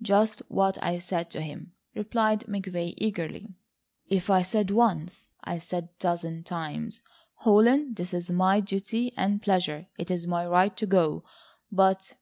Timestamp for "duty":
8.60-9.12